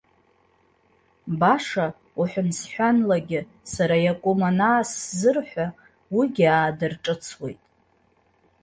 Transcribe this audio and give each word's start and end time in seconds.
Баша, 1.39 1.87
уҳәансҳәанлагьы 2.19 3.39
сара 3.71 3.95
иакәым 4.05 4.39
анаасзырҳәа, 4.49 5.67
уигьы 6.15 6.45
аадырҿыцуеит. 6.57 7.61